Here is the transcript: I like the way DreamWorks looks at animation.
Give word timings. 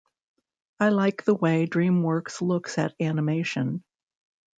I 0.79 0.89
like 0.89 1.25
the 1.25 1.35
way 1.35 1.67
DreamWorks 1.67 2.41
looks 2.41 2.79
at 2.79 2.95
animation. 2.99 3.83